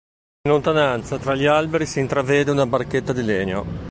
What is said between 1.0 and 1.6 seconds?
tra gli